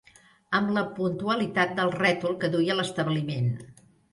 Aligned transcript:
Amb 0.59 0.71
la 0.77 0.83
puntualitat 0.99 1.75
del 1.81 1.93
rètol 1.99 2.35
que 2.45 2.53
duia 2.57 2.79
l'establiment 2.81 3.53